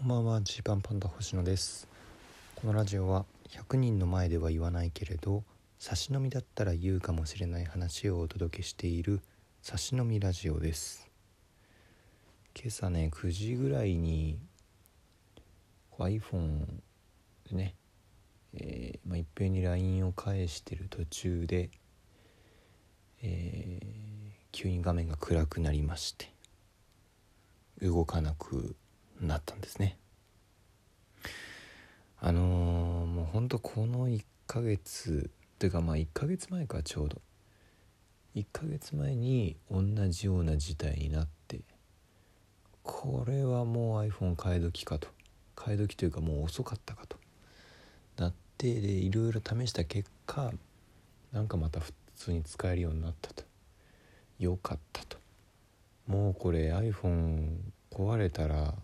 [0.00, 0.40] こんばんは。
[0.40, 1.86] ジーパンパンダ星野です。
[2.54, 5.44] このラジオは100人の前では言わないけれど
[5.78, 9.20] 差し飲みだったら言うかもしれない話をお届けしている
[9.60, 11.06] 差し飲みラジオです。
[12.56, 14.38] 今朝ね9時ぐらいに
[15.98, 16.64] iPhone
[17.50, 17.74] でね、
[18.54, 21.68] えーまあ、いっぺんに LINE を返してる途中で、
[23.22, 24.10] えー
[24.52, 26.32] 急に画面が暗くなりまして
[27.82, 28.74] 動かなく
[29.20, 29.96] なったんですね。
[32.18, 37.20] あのー、もうほんとこの1ヶ月というかまあ1ヶ月前かちょうど。
[38.36, 41.60] 1ヶ月前に同じような事態になって
[42.84, 45.08] これはもう iPhone 替え時かと。
[45.56, 47.16] 替え時というかもう遅かったかと。
[48.16, 50.52] なってでいろいろ試した結果
[51.32, 53.44] なんかまた普通に使えるようになったと。
[54.38, 55.18] よかったと。
[56.06, 57.58] もうこれ iPhone
[57.90, 58.74] 壊れたら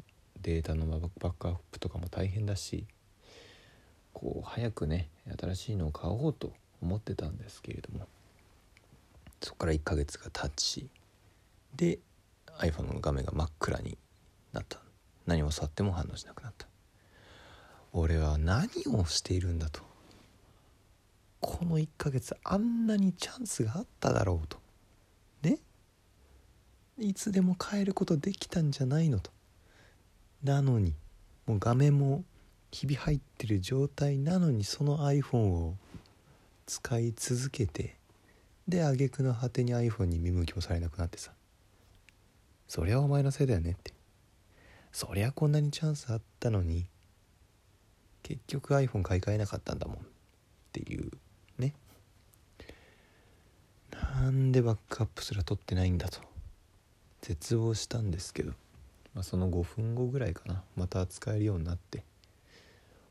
[0.47, 0.87] データの
[1.21, 2.87] バックアップとかも大変だし
[4.13, 8.07] こう早くね新しいのを買おうと思ってたんですけれども
[9.43, 10.89] そこから1ヶ月が経ち
[11.75, 11.99] で
[12.59, 13.99] iPhone の画面が真っ暗に
[14.53, 14.79] なった。
[15.27, 16.67] 何を触っても反応しなくなった。
[17.93, 19.83] 俺は何をしているんだと。
[21.41, 24.59] この1ヶ月あんなにチャンスがあっただろうと。
[25.43, 25.59] ね。
[26.99, 29.36] いつでも変えることできたんじゃないのと。
[30.43, 30.95] なのに
[31.47, 32.25] もう画面も
[32.71, 35.77] ひび入ってる状態なのにその iPhone を
[36.67, 37.97] 使い続けて
[38.69, 41.33] で挙句の果てに iPhone に見向きもされなくなってさ。
[42.69, 43.95] そりゃお前のせいだよねって。
[44.91, 46.87] そりゃこんなにチャンスあったのに
[48.23, 50.01] 結局 iPhone 買い替えなかったんだもんっ
[50.73, 51.11] ていう
[51.59, 51.75] ね。
[53.93, 56.21] なんでバックアップすら取ってないんだと
[57.21, 58.53] 絶望したんですけど。
[59.17, 60.63] まあ、その5分後ぐらいかな。
[60.77, 62.05] また使えるようになって。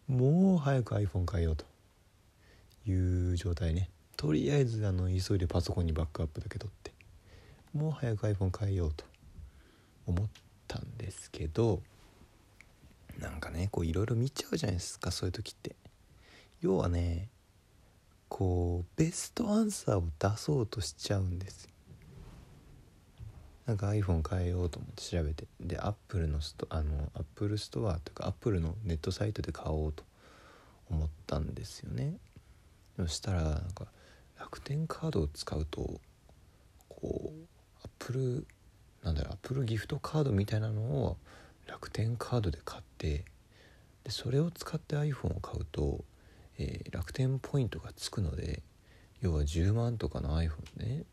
[0.07, 1.65] もう早く iPhone 変えようと
[2.87, 3.89] いう状態ね。
[4.15, 6.93] とりあえずあの急いでパソコンにバックアップだけ取って。
[7.73, 9.03] もう早く iPhone 変えようと
[10.05, 10.27] 思っ
[10.67, 11.81] たんですけど
[13.19, 15.75] なんかねこういろいろ見ちゃうじゃないですかそういう時って。
[16.61, 17.29] 要はね
[18.29, 21.67] こうベストアンサーを出そうとしちゃうんです
[23.65, 25.45] なんか iPhone 変えようと思って調べて。
[25.59, 30.03] で Apple のストあの Apple ストアというか Apple のネットサイトで買おうと
[30.89, 32.17] 思ったんですよね。
[32.97, 33.87] そしたらなんか
[34.39, 35.99] 楽天カードを使うと
[36.89, 37.47] こう
[37.83, 38.45] Apple
[39.03, 41.17] なんだろう Apple ギフトカードみたいなのを
[41.67, 43.25] 楽天カードで買って
[44.03, 46.03] でそれを使って iPhone を買うと、
[46.59, 48.61] えー、楽天ポイントがつくので
[49.21, 51.03] 要は10万とかの iPhone ね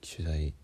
[0.00, 0.54] 機種代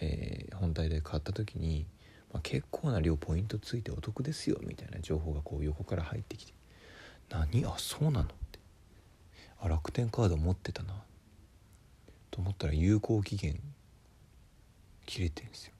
[0.00, 1.86] えー、本体で買った時に、
[2.32, 6.52] まあ、結構な量ポイントついてお得ですよみたいな情報がこう横から入ってきて
[7.30, 7.64] 何？
[7.64, 8.22] あそうなの？
[8.22, 8.58] って。
[9.60, 10.94] あ楽天カード持ってたな。
[12.30, 13.60] と思ったら有効期限
[15.06, 15.74] 切れてんですよ。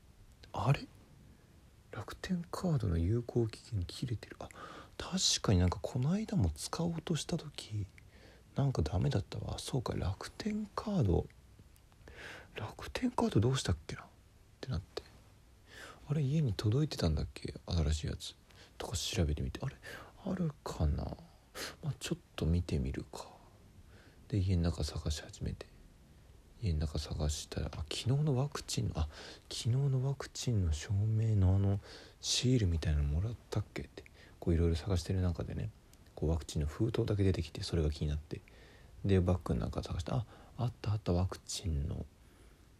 [0.52, 0.80] あれ？
[1.90, 4.36] 楽天カードの有効期限切れてる？
[4.38, 4.48] あ
[4.96, 7.86] 確かになんかこの間も使おうとした時
[8.54, 9.56] なんかダメだったわ。
[9.58, 11.26] そうか楽天カード
[12.56, 14.02] 楽天カードどうしたっけな？
[14.02, 14.04] っ
[14.60, 15.02] てなって。
[16.08, 17.54] あれ家に届いてたんだっけ？
[17.66, 18.34] 新しいやつ。
[18.78, 19.60] とか調べてみて。
[19.62, 19.74] あれ
[20.26, 21.04] あるかな、
[21.82, 23.26] まあ、ちょっと見てみるか。
[24.28, 25.66] で家の中探し始めて。
[26.62, 29.08] 家の中探したらあ昨日のワクチンのあ
[29.50, 31.78] 昨日のワクチンの証明のあの
[32.20, 33.82] シールみたいなのもらったっけ？
[33.82, 34.04] って
[34.40, 35.68] こういろいろ探してる中でね
[36.14, 38.40] こうワクチンの封筒だけ出てきてそれが気になって。
[39.04, 40.24] でバッグの中探してあ
[40.56, 42.06] あったあったワクチンの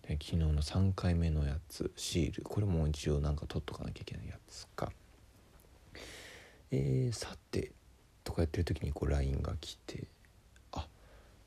[0.07, 2.43] 昨日の3回目のやつシール。
[2.43, 4.93] これも一応なんか取っとかなきゃいけないやつか。
[6.71, 7.73] えー、さて
[8.23, 10.05] とかやってる時にこう LINE が来て
[10.73, 10.87] あ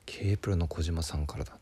[0.06, 1.58] K プロの小島さんからだ。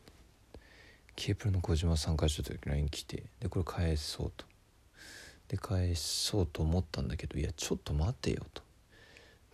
[1.17, 4.47] K プロの小島さんからちょっと LINE 来てでこれ返そうと。
[5.49, 8.63] で返そうと思ったんだけどいやちょっと待てよと。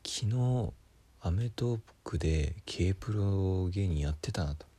[0.06, 0.72] 昨日
[1.20, 4.71] アメトーークで K プロ芸人やってたなと。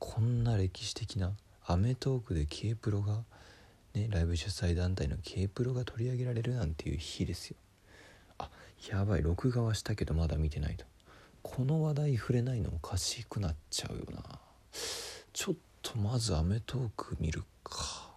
[0.00, 1.34] こんな歴史的な
[1.66, 3.22] 『アメトーク』で K プロが
[3.94, 7.56] ねライブ主催団体の K プロが取り上げられるなんていう日ですよ。
[8.38, 8.50] あ
[8.90, 10.86] やばい録画はしたけどまだ見てないと。
[11.42, 14.40] この話題触れないのおかしくなっちゃうよな。
[15.32, 18.10] ちょっとまず『アメトーク』見るか、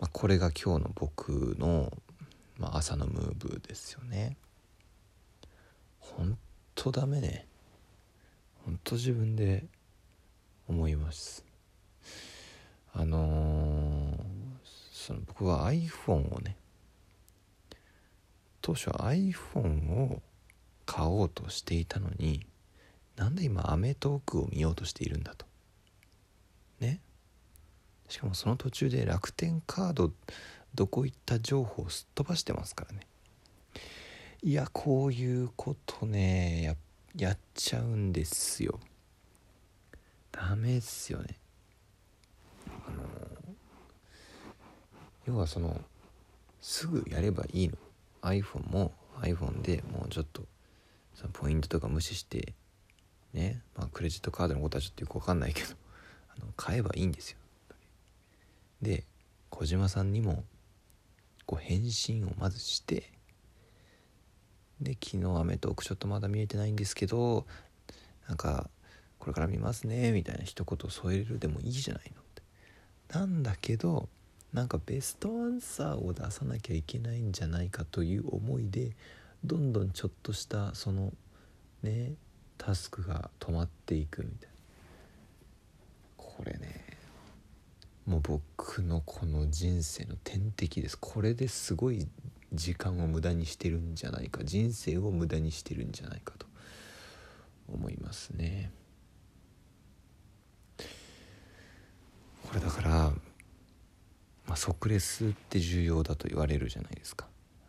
[0.00, 1.92] まあ、これが今日の僕の、
[2.58, 4.36] まあ、朝のムーブですよね。
[6.00, 6.36] ほん
[6.74, 7.46] とダメね。
[8.66, 9.64] 本当自分で
[10.66, 11.44] 思います。
[12.92, 14.16] あのー、
[14.92, 16.56] その僕は iPhone をね
[18.60, 20.20] 当初 iPhone を
[20.84, 22.44] 買おうとしていたのに
[23.14, 25.46] なんで今アメトークを見ようとしているんだと。
[26.80, 27.00] ね。
[28.08, 30.12] しかもその途中で楽天カード
[30.74, 33.06] どこ行った情報をすっ飛ばしてますからね。
[34.42, 36.76] いやこういうことねや
[37.16, 38.78] やっちゃうんですよ。
[40.30, 41.38] ダメっすよね。
[42.86, 43.04] あの
[45.26, 45.80] 要はその
[46.60, 47.76] すぐやればいいの。
[48.20, 50.42] iPhone も iPhone でもうちょっと
[51.14, 52.52] そのポイントとか無視して
[53.32, 55.68] ねまあクレジットカードのことはちょっとよく分かんないけど
[56.36, 57.38] あの買えばいいんですよ。
[58.82, 59.04] で
[59.48, 60.44] 小島さんにも
[61.46, 63.10] こう返信をまずして
[64.80, 67.46] で昨日アメトークちょっとまだ見えてないんですけど
[68.28, 68.68] なんか
[69.18, 72.42] これから見ますねみたいな一言添えるでもいいじゃないのって。
[73.18, 74.08] なんだけど
[74.52, 78.92] なんかベストアンサーを出さなきゃいけないんじゃないかという思いで
[79.44, 81.12] どんどんちょっとしたその
[81.82, 82.12] ね
[82.58, 84.56] タスクが止まっていくみたいな。
[86.16, 86.84] これね
[88.06, 90.98] もう僕のこの人生の天敵です。
[90.98, 92.06] これですごい
[92.52, 96.46] 時間を無駄にしてるんじゃないか人生を無駄にしてるんじゃないかと
[97.68, 98.70] 思いますね。
[102.48, 102.90] これだから、
[104.46, 107.26] まあ、即レスって重要だと言われるじゃないですか。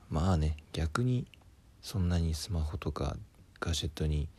[0.09, 1.27] まあね逆に
[1.81, 3.17] そんなにスマホとか
[3.59, 4.29] ガジェットに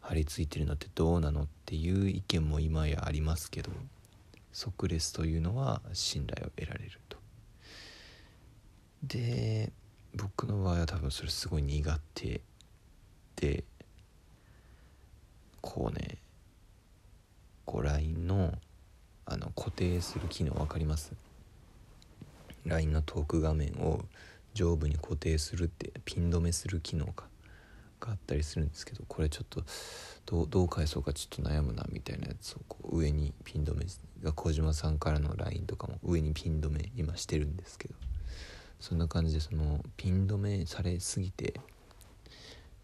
[0.00, 3.70] 張り付いてるのってどうなのっていう意見も今やありますけど
[4.52, 7.23] 即レスというのは信頼を得られると。
[9.06, 9.70] で
[10.14, 12.40] 僕の場合は多分それすごい苦手
[13.36, 13.64] で
[15.60, 16.18] こうね
[17.64, 18.52] こう LINE の
[19.26, 21.12] あの固定する機能分かります
[22.66, 24.02] ?LINE のトーク画面を
[24.52, 27.24] 上部に固定するってピン止めする機能か
[28.00, 29.62] があったりするんですけどこれちょっと
[30.26, 33.86] どうどう返そうかちょっと悩むなみたいなやつをこう上にピン止め
[34.22, 37.94] が小島さんからの LINE とかも上にピン止め今してるんですけど
[38.80, 41.54] そんな感じでそのピン止めされすぎて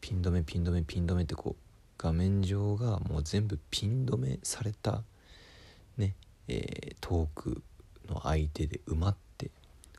[0.01, 1.63] ピン止めピン止めピン止めってこう
[1.99, 5.03] 画面上がもう全部ピン止めされた
[5.97, 6.15] ね
[6.49, 7.63] えー、トーク
[8.09, 9.51] の相手で埋まって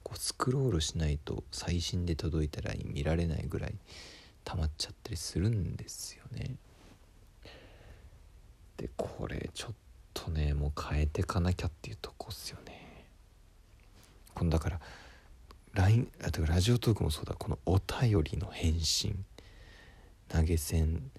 [0.04, 3.76] こうスクロールしないと最新で届いた LINE 見られないぐらい
[4.44, 6.56] 溜まっちゃったりするんですよね。
[8.78, 9.74] でこれちょっ
[10.14, 13.06] とねもう変えてかなきゃっていうとこっすよね。
[14.34, 14.82] このだから
[15.74, 17.34] LINE あとラジオトークもそうだ。
[17.34, 19.26] このお便りの返信。
[20.28, 21.12] 投げ銭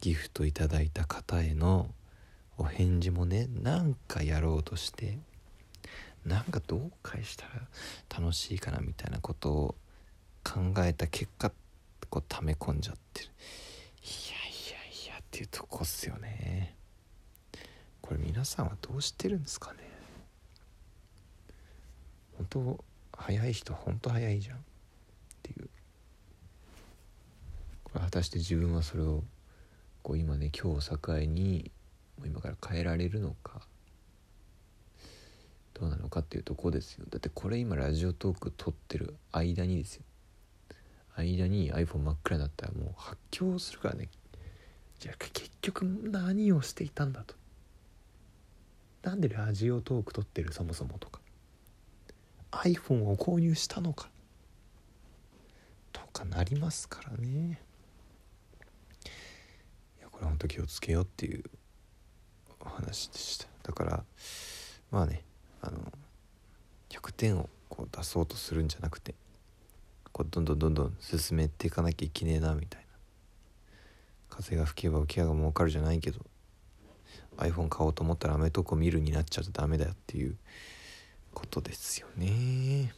[0.00, 1.88] ギフトいただいた方への
[2.56, 5.18] お返事もねなんかやろうとして
[6.24, 7.50] なんかどう返したら
[8.18, 9.74] 楽しいかなみたいなことを
[10.42, 11.52] 考えた結果
[12.08, 13.28] こう溜め込んじゃってる。
[14.02, 16.76] いやいやいやっていうとこっすよね。
[18.00, 19.78] これ皆さんはどうしてるんですかね。
[22.36, 22.84] 本当
[23.16, 24.60] 早い人本当早いじゃんっ
[25.42, 25.68] ていう。
[27.84, 29.22] これ果たして自分はそれを
[30.02, 31.70] こう今ね今日を境に
[32.18, 33.60] もう今から変えられるのか。
[35.74, 37.04] どうなのかっていうとこですよ。
[37.10, 40.02] だってこれ今ラジオトーク撮ってる間にですよ。
[41.16, 44.08] 間に iPhone 真っ暗になったらもう発狂するからね。
[45.00, 47.34] じゃあ結局何をしていたんだと。
[49.02, 51.20] なんでラジオトーク撮ってるそもそもとか。
[52.62, 54.08] iPhone を購入したのか
[55.92, 57.60] とかなりますからね。
[59.98, 61.44] いやこれほんと気をつけようっていう
[62.60, 63.46] お話でした。
[63.62, 64.04] だから
[64.90, 65.22] まあね
[65.62, 65.92] あの
[66.90, 69.14] 100点をこう出そうとするんじゃなくて
[70.12, 72.84] こうどんどんどんどん進めていかなきゃいけねえなみたいな。
[74.34, 76.18] 風が吹けば浮き上が儲かるじゃないけど
[77.36, 80.36] iPhone 買おうと思ったらアメトークを見るになっちゃうとダメだよっていう
[81.34, 82.94] ことですよね。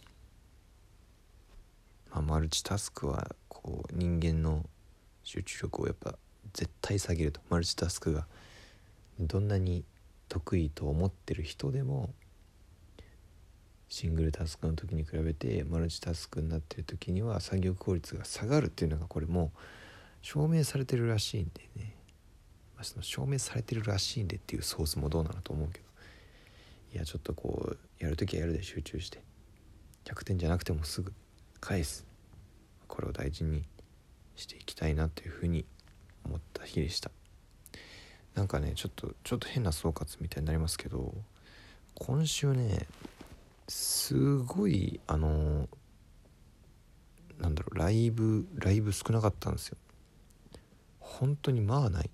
[2.10, 4.64] まあ、マルチタスクはこう人間の
[5.24, 6.14] 集中力をやっぱ
[6.52, 7.40] 絶対下げると。
[7.48, 8.26] マルチタスクが
[9.18, 9.84] どんなに
[10.28, 12.10] 得意と思ってる人でも
[13.88, 19.58] シングルタスクの時に比べてマルチタスクになってる時には作業効率が下がるっていうのがこれもう
[20.22, 21.94] 証明されてるらしいんでね、
[22.74, 25.86] まあ、その証明されてるらしいんでっていうソースもどうなのと思うけど。
[26.94, 29.22] いやちょっとこうやる時はやるで集中して
[30.04, 31.12] 100点じゃなくてもすぐ
[31.60, 32.06] 返す。
[32.86, 33.64] これを大事に
[34.36, 35.64] していきたいなというふうに
[36.24, 37.10] 思った日でした。
[38.34, 41.14] なんかねちょっとちょっと変な総括みたいになりますけど
[41.94, 42.86] 今週ね
[43.66, 45.68] すごいあの
[47.40, 49.78] なんだろうライブライブ少なかったんですよ。
[51.00, 52.10] 本当にまあない、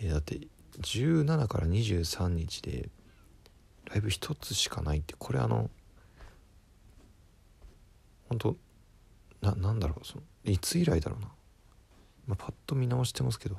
[0.00, 0.40] えー、だって
[0.80, 2.88] 17から23日で
[3.86, 5.70] ライブ一つしかないってこれあの
[8.28, 8.56] 本当
[9.40, 11.28] ななんだろうそのいつ以来だろうな、
[12.26, 13.56] まあ、パッと見直してますけど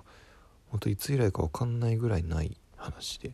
[0.70, 3.32] 本当いつ以来か分かんないぐらいない話で。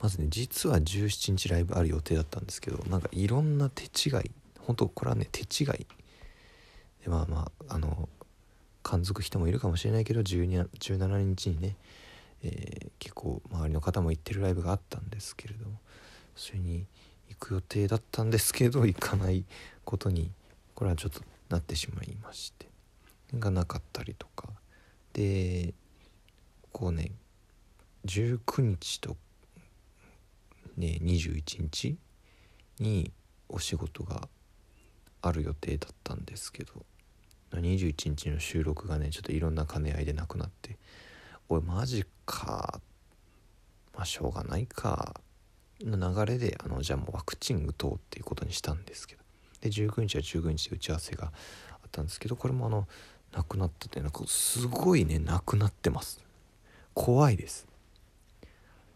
[0.00, 5.86] まずね実は17日ライブある予定だったんですけどなんかいろんな手違い本当これはね手違い。
[7.04, 8.08] でまあまああの
[8.82, 11.76] 感づく人もいるかもしれないけど12 17日にね、
[12.42, 15.78] えー、結構周りの方も行ってるライブがあったんですけれども
[16.34, 16.86] それに
[17.28, 19.44] 行く予定だったんですけど行かない
[19.84, 20.30] ことに
[20.74, 22.68] これはちょっとなってしまいまして
[23.34, 24.48] がなかったりとか。
[25.12, 25.74] で
[26.72, 27.12] こうね
[28.06, 29.16] 19日と
[30.76, 31.96] ね21日
[32.78, 33.12] に
[33.48, 34.28] お仕事が
[35.20, 36.72] ある予定だったんですけど
[37.52, 40.78] 21日の収録がねちょっといろんな兼ね合いでなくなって
[41.48, 42.80] おいマジか。
[43.94, 45.20] まあしょうがないか。
[45.80, 49.22] の流れであのじゃあもうワクチン打とうっていうことにしたんですけど。
[49.60, 51.28] で19日は19日で打ち合わせがあ
[51.86, 52.88] ったんですけどこれもあの
[53.32, 56.20] なくなったってなんかすごいねなくなってます。
[56.94, 57.66] 怖いです。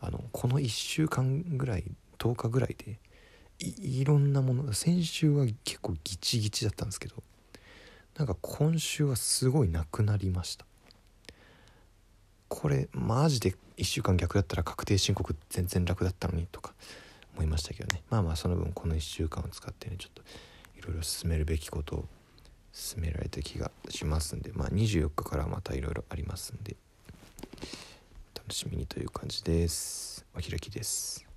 [0.00, 1.84] あのこの1週間ぐらい
[2.18, 2.98] 10日ぐらいで
[3.58, 7.16] いろんなもの先週は結構ギチギチだったんですけど
[8.18, 10.66] なんか今週はすごいなくなりました。
[12.48, 16.74] これマジで1週間逆だったら確定申告全然楽だったのにとか
[17.34, 18.02] 思いましたけどね。
[18.10, 20.22] まあまあその分この1週間を使ってねちょっと
[20.78, 22.04] いろいろ進めるべきことを
[22.72, 24.52] 進められた気がしますんで。
[24.54, 26.76] まあ24日からまたいろいろありますんで。
[28.34, 30.24] 楽しみにという感じです。
[30.34, 31.24] お開きです。